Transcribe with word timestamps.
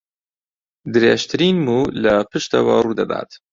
درێژترین 0.93 1.55
موو 1.65 1.93
لە 2.03 2.15
پشتەوە 2.29 2.75
ڕوو 2.85 2.97
دەدات 2.99 3.29